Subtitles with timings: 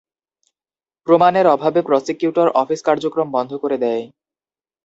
[1.07, 4.03] প্রমাণের অভাবে প্রসিকিউটরের অফিস কার্যক্রম বন্ধ করে দেয়।